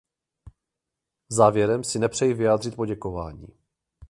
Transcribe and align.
Závěrem 1.29 1.83
si 1.83 1.99
nepřeji 1.99 2.33
vyjádřit 2.33 2.75
poděkování. 2.75 3.47